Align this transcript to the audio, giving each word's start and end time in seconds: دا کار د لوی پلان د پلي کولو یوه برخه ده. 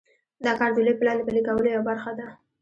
دا 0.45 0.51
کار 0.59 0.69
د 0.73 0.77
لوی 0.85 0.95
پلان 0.99 1.15
د 1.17 1.21
پلي 1.27 1.41
کولو 1.47 1.67
یوه 1.75 1.87
برخه 1.89 2.11
ده. 2.19 2.27